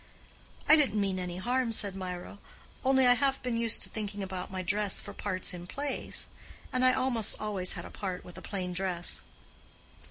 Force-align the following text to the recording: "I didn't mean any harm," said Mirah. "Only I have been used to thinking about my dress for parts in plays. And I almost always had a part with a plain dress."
"I 0.67 0.75
didn't 0.75 0.99
mean 0.99 1.19
any 1.19 1.37
harm," 1.37 1.71
said 1.71 1.95
Mirah. 1.95 2.39
"Only 2.83 3.05
I 3.05 3.13
have 3.13 3.43
been 3.43 3.55
used 3.55 3.83
to 3.83 3.89
thinking 3.89 4.23
about 4.23 4.49
my 4.49 4.63
dress 4.63 4.99
for 4.99 5.13
parts 5.13 5.53
in 5.53 5.67
plays. 5.67 6.27
And 6.73 6.83
I 6.83 6.91
almost 6.91 7.39
always 7.39 7.73
had 7.73 7.85
a 7.85 7.91
part 7.91 8.25
with 8.25 8.35
a 8.35 8.41
plain 8.41 8.73
dress." 8.73 9.21